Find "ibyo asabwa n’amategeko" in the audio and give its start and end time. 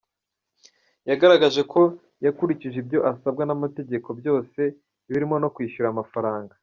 2.83-4.09